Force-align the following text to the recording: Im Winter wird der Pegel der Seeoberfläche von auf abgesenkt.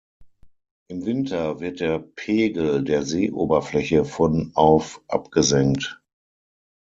Im 0.89 1.05
Winter 1.05 1.59
wird 1.59 1.79
der 1.79 1.99
Pegel 1.99 2.83
der 2.83 3.03
Seeoberfläche 3.03 4.03
von 4.03 4.51
auf 4.55 4.99
abgesenkt. 5.07 6.01